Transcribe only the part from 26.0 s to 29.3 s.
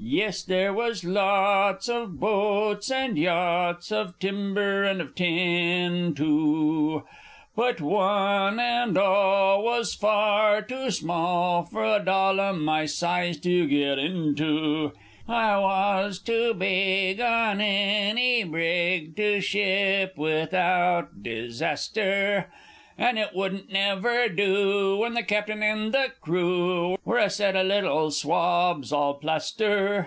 crew Were a set 'o little swabs all